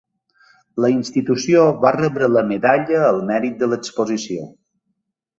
[0.83, 4.49] La institució va rebre la Medalla al Mèrit de l’Exposició.